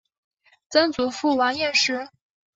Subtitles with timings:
[0.69, 2.07] 曾祖父王彦实。